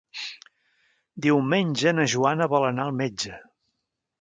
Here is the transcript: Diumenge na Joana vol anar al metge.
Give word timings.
Diumenge 1.27 1.93
na 1.99 2.07
Joana 2.15 2.51
vol 2.55 2.67
anar 2.71 2.89
al 2.89 2.99
metge. 3.03 3.37